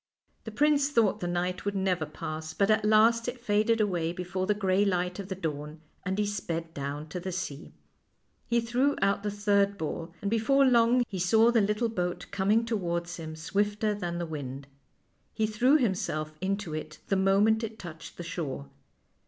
[0.45, 3.97] The prince thought the night would never pass, but at last it faded aw r
[3.99, 7.75] ay before the gray light of the dawn, and he sped down to the sea.
[8.47, 12.65] He threw out the third ball, and before long he saw the little boat coming
[12.65, 14.65] towards him swifter than the wind.
[15.35, 18.71] He threw himself into it the mo ment it touched the shore.